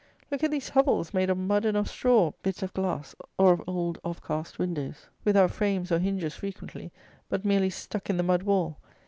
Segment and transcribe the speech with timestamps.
[0.31, 3.61] Look at these hovels, made of mud and of straw; bits of glass, or of
[3.67, 6.91] old off cast windows, without frames or hinges, frequently,
[7.29, 8.79] but merely stuck in the mud wall.